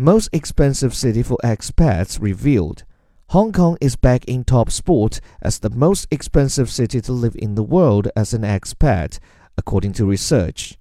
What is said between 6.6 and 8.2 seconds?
city to live in the world